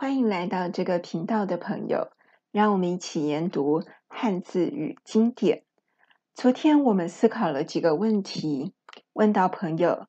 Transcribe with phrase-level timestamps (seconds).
[0.00, 2.10] 欢迎来到这个频道的朋友，
[2.52, 5.64] 让我们一起研读汉字与经典。
[6.34, 8.72] 昨天我们思考了几个问题，
[9.12, 10.06] 问到朋友：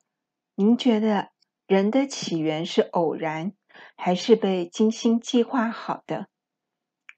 [0.55, 1.27] 您觉得
[1.67, 3.51] 人的起源是偶然，
[3.97, 6.27] 还是被精心计划好的？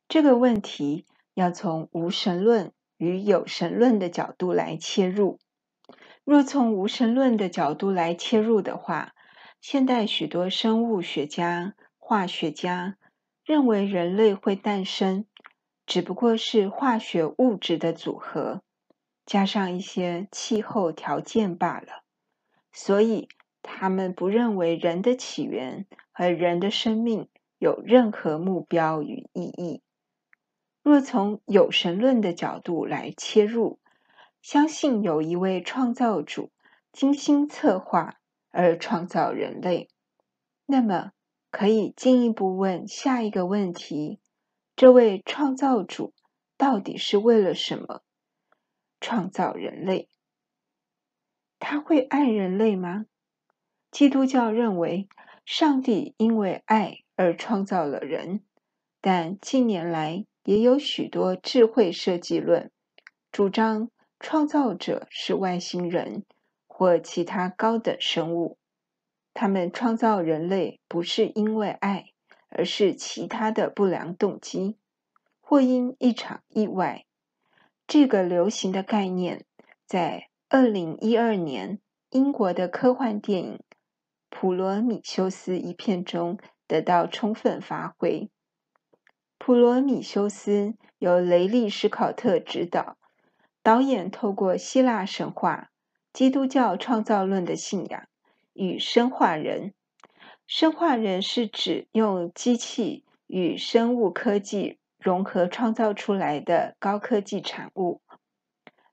[0.08, 1.06] 这个问题
[1.36, 5.38] 要从无神论与有神论的角度来切入。
[6.24, 9.14] 若从无神论的角度来切入的话，
[9.62, 11.76] 现代许多生物学家、
[12.14, 12.96] 化学家
[13.44, 15.26] 认为人类会诞生，
[15.88, 18.62] 只不过是化学物质的组合，
[19.26, 22.04] 加上一些气候条件罢了。
[22.72, 23.30] 所以，
[23.64, 29.82] 他们不认为人的起源和人的生命有任何目标与意义。
[30.84, 33.80] 若从有神论的角度来切入，
[34.44, 36.52] 相信有一位创造主
[36.92, 38.20] 精心策划
[38.52, 39.90] 而创造人类，
[40.68, 41.12] 那么
[41.54, 44.20] 可以进一步问下一个问题：
[44.76, 46.16] 这位创造主
[46.58, 48.02] 到底是为了什么
[49.00, 50.10] 创造人类？
[51.60, 53.06] 他会爱人类吗？
[53.92, 55.08] 基督教认为
[55.46, 58.44] 上帝因为爱而创造了人，
[59.00, 62.72] 但近年来也有许多智慧设计论
[63.32, 63.92] 主张。
[64.20, 66.24] 创造者是外星人
[66.66, 68.58] 或其他高等生物，
[69.34, 72.06] 他们创造人类不是因为爱，
[72.50, 74.78] 而是其他的不良动机，
[75.42, 77.06] 或因一场意外。
[77.88, 79.46] 这个流行的概念
[79.86, 81.80] 在二零一二年
[82.12, 83.56] 英国的科幻电影
[84.30, 88.22] 《普罗米修斯》一片中得到充分发挥。
[89.38, 90.52] 《普罗米修斯》
[91.00, 92.98] 由雷利·史考特执导。
[93.64, 95.70] 导演透过希腊神话、
[96.12, 98.04] 基督教创造论的信仰
[98.54, 99.74] 与生化人，
[100.48, 108.02] 生化人是指用机器与生物科技融合创造出来的高科技产物，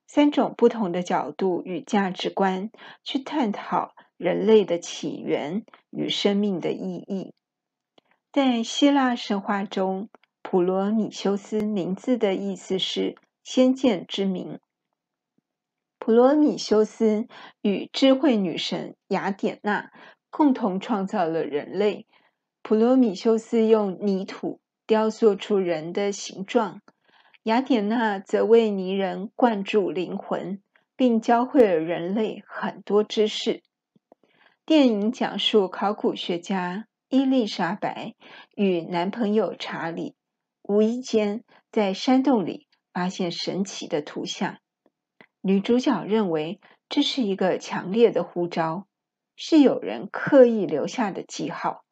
[0.07, 2.71] 三种不同的角度与价值观
[3.03, 7.33] 去探讨人类的起源与生命的意义。
[8.31, 10.09] 在希腊神话中，
[10.41, 13.15] 普罗米修斯名字的意思是。
[13.43, 14.59] 先见之明。
[16.03, 17.27] 普罗米修斯
[17.61, 19.91] 与智慧女神雅典娜
[20.31, 22.07] 共同创造了人类。
[22.63, 26.81] 普罗米修斯用泥土雕塑出人的形状，
[27.43, 30.63] 雅典娜则为泥人灌注灵魂，
[30.95, 33.61] 并教会了人类很多知识。
[34.65, 38.15] 电影讲述考古学家伊丽莎白
[38.55, 40.15] 与男朋友查理
[40.63, 42.67] 无意间在山洞里。
[42.91, 44.57] 发现神奇的图像，
[45.41, 48.85] 女主角认为这是一个强烈的呼召，
[49.35, 51.83] 是有人刻意留下的记号，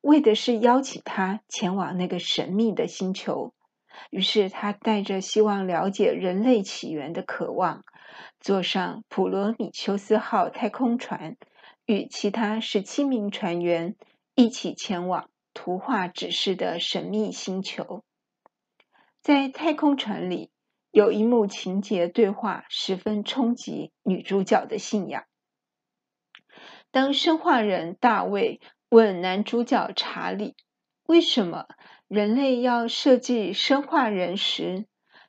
[0.00, 3.54] 为的是邀请她前往那个神秘的星球。
[4.10, 7.84] 于是，她带着希望了解人类起源的渴望，
[8.40, 11.36] 坐上普罗米修斯号太空船，
[11.86, 13.94] 与其他十七名船员
[14.34, 18.02] 一起前往图画指示的神秘星球。
[19.20, 20.50] 在太空船里，
[20.90, 25.24] 有一幕情节对话十分冲击女主角的信仰。
[26.90, 30.56] 当生化人大卫问男主角查理
[31.06, 31.66] 为什么
[32.08, 34.86] 人类要设计生化人时，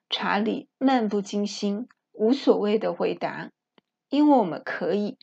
[0.09, 3.51] 查理漫不经心、无所谓的回答
[4.09, 5.19] ：“因为我们可以。”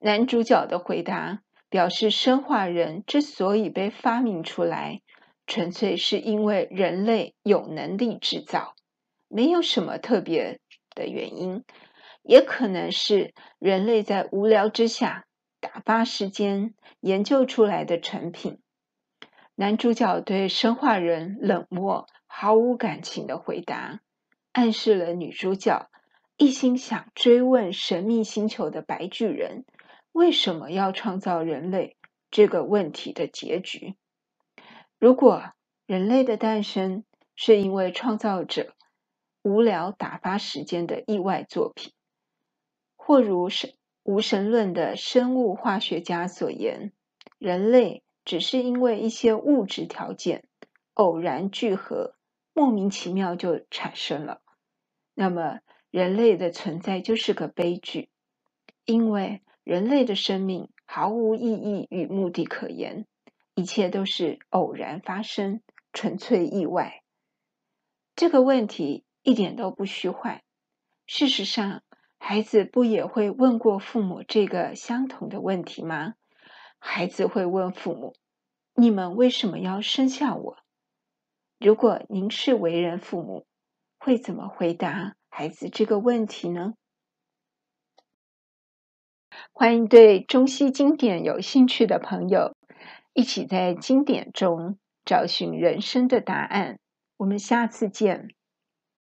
[0.00, 5.02] 男主角的回答表示，生化人之所以被发明出来。
[5.46, 8.74] 纯粹是因为人类有能力制造，
[9.34, 10.60] 没有什么特别
[10.94, 11.64] 的原因，
[12.22, 15.24] 也可能是人类在无聊之下
[15.58, 18.60] 打发时间研究出来的成品。
[19.56, 23.98] 男主角对生化人冷漠、毫无感情的回答，
[24.52, 25.90] 暗示了女主角
[26.36, 29.64] 一心想追问神秘星球的白巨人
[30.12, 31.96] 为什么要创造人类
[32.30, 33.96] 这个问题的结局。
[35.00, 35.42] 如果
[35.86, 37.02] 人类的诞生
[37.34, 38.73] 是因为创造者
[39.44, 41.92] 无聊打发时间的意外作品，
[42.96, 46.92] 或如神无神论的生物化学家所言，
[47.36, 50.48] 人类只是因为一些物质条件
[50.94, 52.14] 偶然聚合，
[52.54, 54.40] 莫名其妙就产生了，
[55.12, 58.08] 那么人类的存在就是个悲剧，
[58.86, 63.06] 因为人类的生命毫无意义与目的可言。
[63.54, 65.60] 一切都是偶然发生，
[65.92, 67.02] 纯粹意外。
[68.16, 70.42] 这个问题一点都不虚幻。
[71.06, 71.82] 事实上，
[72.18, 76.14] 孩子不也会问过父母这个相同的问题吗？
[76.78, 78.14] 孩子会问父母
[78.76, 80.58] ：“你们为什么要生下我？
[81.58, 83.46] 如果您是为人父母，
[83.98, 86.74] 会怎么回答孩子这个问题呢？
[89.52, 92.54] 欢迎对中西经典有兴趣的朋友，
[93.14, 96.78] 一起在经典中找寻人生的答案。
[97.16, 98.34] 我们下次见。